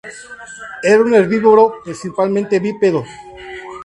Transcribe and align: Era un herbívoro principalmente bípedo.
Era 0.91 1.03
un 1.05 1.13
herbívoro 1.13 1.65
principalmente 1.83 2.59
bípedo. 2.65 3.01